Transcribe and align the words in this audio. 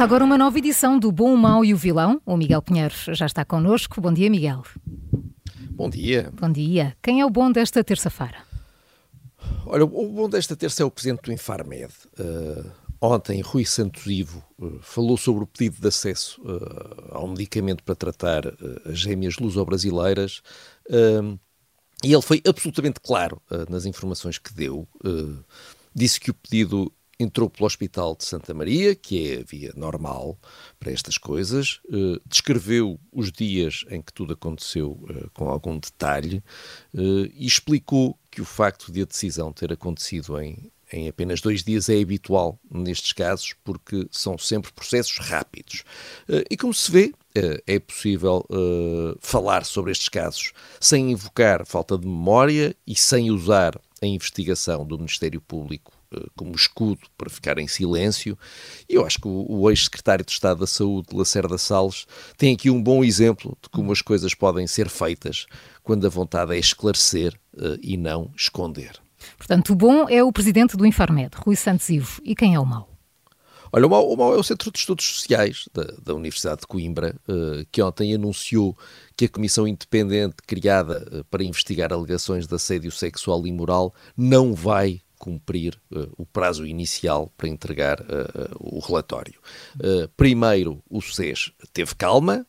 Começa 0.00 0.14
agora 0.14 0.24
uma 0.24 0.38
nova 0.38 0.56
edição 0.56 0.98
do 0.98 1.12
Bom, 1.12 1.34
o 1.34 1.36
Mau 1.36 1.62
e 1.62 1.74
o 1.74 1.76
Vilão. 1.76 2.22
O 2.24 2.34
Miguel 2.34 2.62
Pinheiro 2.62 2.94
já 3.08 3.26
está 3.26 3.44
connosco. 3.44 4.00
Bom 4.00 4.10
dia, 4.10 4.30
Miguel. 4.30 4.62
Bom 5.72 5.90
dia. 5.90 6.32
Bom 6.40 6.50
dia. 6.50 6.96
Quem 7.02 7.20
é 7.20 7.26
o 7.26 7.28
bom 7.28 7.52
desta 7.52 7.84
terça-feira? 7.84 8.38
Olha, 9.66 9.84
o 9.84 10.08
bom 10.08 10.26
desta 10.26 10.56
terça 10.56 10.82
é 10.82 10.86
o 10.86 10.90
presidente 10.90 11.24
do 11.24 11.32
Infarmed. 11.32 11.92
Uh, 12.18 12.70
ontem, 12.98 13.42
Rui 13.42 13.66
Santos 13.66 14.06
Ivo 14.06 14.42
uh, 14.58 14.78
falou 14.80 15.18
sobre 15.18 15.44
o 15.44 15.46
pedido 15.46 15.82
de 15.82 15.88
acesso 15.88 16.40
uh, 16.44 17.14
ao 17.14 17.28
medicamento 17.28 17.84
para 17.84 17.94
tratar 17.94 18.44
as 18.86 18.98
gêmeas 18.98 19.36
luso-brasileiras 19.36 20.40
e 22.02 22.10
ele 22.10 22.22
foi 22.22 22.40
absolutamente 22.48 23.00
claro 23.00 23.42
nas 23.68 23.84
informações 23.84 24.38
que 24.38 24.54
deu. 24.54 24.88
disse 25.94 26.18
que 26.18 26.30
o 26.30 26.34
pedido 26.34 26.90
entrou 27.20 27.50
pelo 27.50 27.66
Hospital 27.66 28.16
de 28.16 28.24
Santa 28.24 28.54
Maria, 28.54 28.94
que 28.94 29.32
é 29.32 29.40
a 29.40 29.44
via 29.44 29.72
normal 29.76 30.38
para 30.78 30.90
estas 30.90 31.18
coisas, 31.18 31.80
uh, 31.90 32.20
descreveu 32.26 32.98
os 33.12 33.30
dias 33.30 33.84
em 33.90 34.00
que 34.00 34.12
tudo 34.12 34.32
aconteceu 34.32 34.92
uh, 34.92 35.30
com 35.34 35.48
algum 35.50 35.78
detalhe 35.78 36.42
uh, 36.94 37.30
e 37.34 37.46
explicou 37.46 38.18
que 38.30 38.40
o 38.40 38.44
facto 38.44 38.90
de 38.90 39.02
a 39.02 39.04
decisão 39.04 39.52
ter 39.52 39.70
acontecido 39.70 40.40
em, 40.40 40.72
em 40.90 41.08
apenas 41.08 41.42
dois 41.42 41.62
dias 41.62 41.90
é 41.90 42.00
habitual 42.00 42.58
nestes 42.70 43.12
casos, 43.12 43.54
porque 43.62 44.08
são 44.10 44.38
sempre 44.38 44.72
processos 44.72 45.18
rápidos. 45.18 45.84
E 46.48 46.56
como 46.56 46.72
se 46.72 46.90
vê, 46.92 47.12
é 47.66 47.80
possível 47.80 48.46
falar 49.20 49.64
sobre 49.64 49.90
estes 49.90 50.08
casos 50.08 50.52
sem 50.78 51.10
invocar 51.10 51.66
falta 51.66 51.98
de 51.98 52.06
memória 52.06 52.74
e 52.86 52.94
sem 52.94 53.32
usar 53.32 53.80
a 54.00 54.06
investigação 54.06 54.86
do 54.86 54.96
Ministério 54.96 55.40
Público 55.40 55.92
eh, 55.92 55.99
como 56.36 56.54
escudo 56.54 57.00
para 57.16 57.30
ficar 57.30 57.58
em 57.58 57.68
silêncio. 57.68 58.38
E 58.88 58.94
eu 58.94 59.06
acho 59.06 59.20
que 59.20 59.28
o, 59.28 59.46
o 59.48 59.70
ex-secretário 59.70 60.24
de 60.24 60.32
Estado 60.32 60.60
da 60.60 60.66
Saúde, 60.66 61.08
Lacerda 61.12 61.58
Salles, 61.58 62.06
tem 62.36 62.54
aqui 62.54 62.70
um 62.70 62.82
bom 62.82 63.04
exemplo 63.04 63.56
de 63.62 63.68
como 63.68 63.92
as 63.92 64.02
coisas 64.02 64.34
podem 64.34 64.66
ser 64.66 64.88
feitas 64.88 65.46
quando 65.82 66.06
a 66.06 66.10
vontade 66.10 66.54
é 66.54 66.58
esclarecer 66.58 67.34
uh, 67.54 67.78
e 67.82 67.96
não 67.96 68.30
esconder. 68.36 68.92
Portanto, 69.36 69.70
o 69.70 69.76
bom 69.76 70.08
é 70.08 70.22
o 70.22 70.32
presidente 70.32 70.76
do 70.76 70.86
Infarmed, 70.86 71.30
Rui 71.36 71.56
Santos 71.56 71.88
Ivo. 71.88 72.20
E 72.24 72.34
quem 72.34 72.54
é 72.54 72.60
o 72.60 72.66
mau? 72.66 72.88
Olha, 73.72 73.86
o 73.86 73.90
mau, 73.90 74.12
o 74.12 74.16
mau 74.16 74.34
é 74.34 74.36
o 74.36 74.42
Centro 74.42 74.72
de 74.72 74.78
Estudos 74.80 75.04
Sociais 75.04 75.68
da, 75.72 75.84
da 76.02 76.14
Universidade 76.14 76.62
de 76.62 76.66
Coimbra, 76.66 77.14
uh, 77.28 77.64
que 77.70 77.80
ontem 77.80 78.12
anunciou 78.14 78.76
que 79.16 79.26
a 79.26 79.28
comissão 79.28 79.68
independente 79.68 80.36
criada 80.44 81.24
para 81.30 81.44
investigar 81.44 81.92
alegações 81.92 82.48
de 82.48 82.54
assédio 82.54 82.90
sexual 82.90 83.46
e 83.46 83.52
moral 83.52 83.94
não 84.16 84.54
vai 84.54 85.00
cumprir 85.20 85.78
uh, 85.92 86.10
o 86.16 86.24
prazo 86.24 86.66
inicial 86.66 87.30
para 87.36 87.48
entregar 87.48 88.00
uh, 88.00 88.56
o 88.58 88.80
relatório. 88.80 89.38
Uh, 89.76 90.08
primeiro, 90.16 90.82
o 90.88 91.00
SES 91.00 91.52
teve 91.72 91.94
calma, 91.94 92.44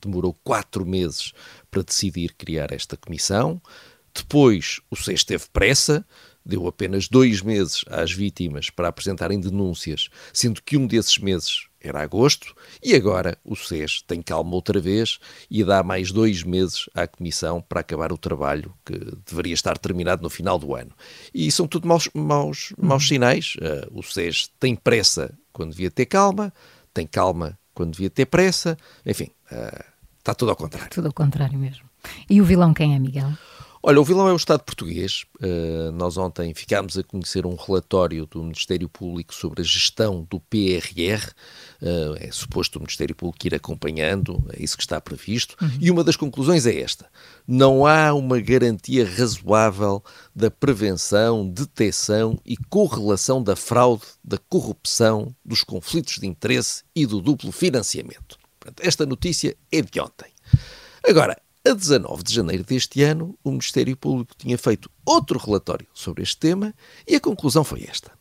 demorou 0.00 0.36
quatro 0.42 0.84
meses 0.84 1.32
para 1.70 1.82
decidir 1.82 2.34
criar 2.34 2.72
esta 2.72 2.96
comissão. 2.96 3.62
Depois, 4.12 4.80
o 4.90 4.96
SES 4.96 5.22
teve 5.22 5.44
pressa, 5.52 6.04
deu 6.46 6.66
apenas 6.68 7.08
dois 7.08 7.42
meses 7.42 7.84
às 7.88 8.12
vítimas 8.12 8.70
para 8.70 8.88
apresentarem 8.88 9.40
denúncias, 9.40 10.08
sendo 10.32 10.62
que 10.62 10.76
um 10.76 10.86
desses 10.86 11.18
meses 11.18 11.66
era 11.80 12.02
agosto, 12.02 12.54
e 12.82 12.94
agora 12.94 13.38
o 13.44 13.54
SES 13.54 14.02
tem 14.06 14.22
calma 14.22 14.54
outra 14.54 14.80
vez 14.80 15.18
e 15.50 15.62
dá 15.62 15.82
mais 15.82 16.10
dois 16.10 16.42
meses 16.42 16.88
à 16.94 17.06
Comissão 17.06 17.60
para 17.60 17.80
acabar 17.80 18.12
o 18.12 18.18
trabalho 18.18 18.72
que 18.84 18.98
deveria 19.28 19.54
estar 19.54 19.76
terminado 19.78 20.22
no 20.22 20.30
final 20.30 20.58
do 20.58 20.74
ano. 20.74 20.90
E 21.32 21.50
são 21.50 21.66
tudo 21.66 21.86
maus, 21.86 22.08
maus, 22.14 22.72
maus 22.78 23.02
uhum. 23.04 23.08
sinais. 23.08 23.54
Uh, 23.56 23.98
o 23.98 24.02
SES 24.02 24.50
tem 24.58 24.74
pressa 24.74 25.36
quando 25.52 25.72
devia 25.72 25.90
ter 25.90 26.06
calma, 26.06 26.52
tem 26.92 27.06
calma 27.06 27.58
quando 27.74 27.92
devia 27.92 28.10
ter 28.10 28.26
pressa, 28.26 28.76
enfim, 29.04 29.30
uh, 29.52 29.84
está 30.18 30.34
tudo 30.34 30.50
ao 30.50 30.56
contrário. 30.56 30.90
Tudo 30.90 31.06
ao 31.06 31.12
contrário 31.12 31.58
mesmo. 31.58 31.84
E 32.28 32.40
o 32.40 32.44
vilão 32.44 32.72
quem 32.72 32.94
é, 32.94 32.98
Miguel? 32.98 33.32
Olha, 33.88 34.00
o 34.00 34.04
vilão 34.04 34.26
é 34.26 34.32
o 34.32 34.36
Estado 34.36 34.64
português. 34.64 35.24
Uh, 35.40 35.92
nós 35.92 36.16
ontem 36.16 36.52
ficámos 36.52 36.98
a 36.98 37.04
conhecer 37.04 37.46
um 37.46 37.54
relatório 37.54 38.26
do 38.26 38.42
Ministério 38.42 38.88
Público 38.88 39.32
sobre 39.32 39.60
a 39.60 39.64
gestão 39.64 40.26
do 40.28 40.40
PRR. 40.40 41.30
Uh, 41.80 42.16
eh, 42.16 42.26
é 42.26 42.32
suposto 42.32 42.80
o 42.80 42.82
Ministério 42.82 43.14
Público 43.14 43.46
ir 43.46 43.54
acompanhando, 43.54 44.44
é 44.52 44.60
isso 44.60 44.76
que 44.76 44.82
está 44.82 45.00
previsto. 45.00 45.54
Uhum. 45.62 45.78
E 45.80 45.88
uma 45.88 46.02
das 46.02 46.16
conclusões 46.16 46.66
é 46.66 46.80
esta: 46.80 47.06
não 47.46 47.86
há 47.86 48.12
uma 48.12 48.40
garantia 48.40 49.08
razoável 49.08 50.02
da 50.34 50.50
prevenção, 50.50 51.48
detecção 51.48 52.40
e 52.44 52.56
correlação 52.56 53.40
da 53.40 53.54
fraude, 53.54 54.02
da 54.24 54.36
corrupção, 54.36 55.32
dos 55.44 55.62
conflitos 55.62 56.18
de 56.18 56.26
interesse 56.26 56.82
e 56.92 57.06
do 57.06 57.20
duplo 57.20 57.52
financiamento. 57.52 58.36
Portanto, 58.58 58.84
esta 58.84 59.06
notícia 59.06 59.56
é 59.70 59.80
de 59.80 60.00
ontem. 60.00 60.32
Agora, 61.08 61.36
a 61.66 61.74
19 61.74 62.22
de 62.22 62.32
janeiro 62.32 62.62
deste 62.62 63.02
ano, 63.02 63.36
o 63.42 63.50
Ministério 63.50 63.96
Público 63.96 64.34
tinha 64.38 64.56
feito 64.56 64.88
outro 65.04 65.38
relatório 65.38 65.86
sobre 65.92 66.22
este 66.22 66.36
tema 66.36 66.72
e 67.06 67.16
a 67.16 67.20
conclusão 67.20 67.64
foi 67.64 67.84
esta. 67.88 68.12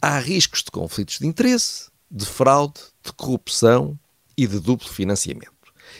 Há 0.00 0.18
riscos 0.18 0.62
de 0.62 0.70
conflitos 0.70 1.18
de 1.18 1.26
interesse, 1.26 1.90
de 2.10 2.24
fraude, 2.24 2.80
de 3.04 3.12
corrupção 3.12 3.98
e 4.36 4.46
de 4.46 4.60
duplo 4.60 4.88
financiamento. 4.88 5.50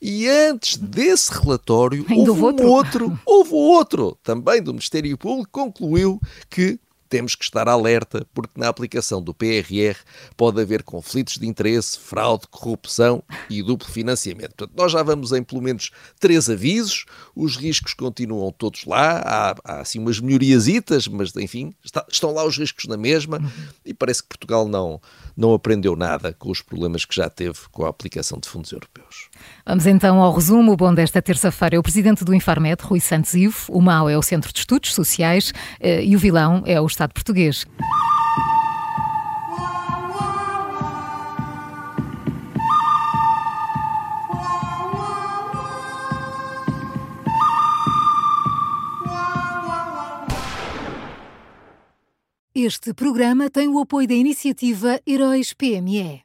E 0.00 0.28
antes 0.28 0.76
desse 0.76 1.32
relatório, 1.32 2.04
houve 2.10 2.30
um 2.62 2.66
outro, 2.66 3.20
houve 3.24 3.54
outro, 3.54 4.18
também 4.22 4.62
do 4.62 4.72
Ministério 4.72 5.16
Público, 5.16 5.50
concluiu 5.50 6.20
que 6.48 6.78
temos 7.08 7.34
que 7.34 7.44
estar 7.44 7.68
alerta, 7.68 8.26
porque 8.34 8.58
na 8.58 8.68
aplicação 8.68 9.22
do 9.22 9.34
PRR 9.34 9.96
pode 10.36 10.60
haver 10.60 10.82
conflitos 10.82 11.38
de 11.38 11.46
interesse, 11.46 11.98
fraude, 11.98 12.46
corrupção 12.50 13.22
e 13.48 13.62
duplo 13.62 13.88
financiamento. 13.88 14.54
Portanto, 14.56 14.76
nós 14.76 14.92
já 14.92 15.02
vamos 15.02 15.32
em 15.32 15.42
pelo 15.42 15.62
menos 15.62 15.90
três 16.18 16.48
avisos, 16.48 17.04
os 17.34 17.56
riscos 17.56 17.94
continuam 17.94 18.52
todos 18.52 18.84
lá, 18.84 19.22
há, 19.24 19.54
há 19.64 19.80
assim 19.80 19.98
umas 19.98 20.20
melhoriasitas, 20.20 21.08
mas 21.08 21.34
enfim, 21.36 21.74
está, 21.84 22.04
estão 22.10 22.32
lá 22.32 22.44
os 22.44 22.58
riscos 22.58 22.86
na 22.86 22.96
mesma 22.96 23.40
e 23.84 23.94
parece 23.94 24.22
que 24.22 24.28
Portugal 24.28 24.68
não, 24.68 25.00
não 25.36 25.54
aprendeu 25.54 25.94
nada 25.96 26.32
com 26.32 26.50
os 26.50 26.62
problemas 26.62 27.04
que 27.04 27.14
já 27.14 27.28
teve 27.28 27.58
com 27.70 27.84
a 27.84 27.88
aplicação 27.88 28.38
de 28.38 28.48
fundos 28.48 28.72
europeus. 28.72 29.28
Vamos 29.64 29.86
então 29.86 30.20
ao 30.20 30.32
resumo. 30.32 30.72
O 30.72 30.76
bom 30.76 30.94
desta 30.94 31.20
terça-feira 31.20 31.76
é 31.76 31.78
o 31.78 31.82
presidente 31.82 32.24
do 32.24 32.34
Infarmed, 32.34 32.82
Rui 32.82 33.00
Santos 33.00 33.34
Ivo, 33.34 33.66
o 33.68 33.80
mau 33.80 34.08
é 34.08 34.16
o 34.16 34.22
Centro 34.22 34.52
de 34.52 34.58
Estudos 34.58 34.94
Sociais 34.94 35.52
eh, 35.80 36.04
e 36.04 36.16
o 36.16 36.18
vilão 36.18 36.62
é 36.66 36.80
o 36.80 36.86
Estado 36.96 37.12
português. 37.12 37.66
Este 52.54 52.94
programa 52.94 53.50
tem 53.50 53.68
o 53.68 53.78
apoio 53.78 54.08
da 54.08 54.14
iniciativa 54.14 54.98
Heróis 55.06 55.52
PME. 55.52 56.24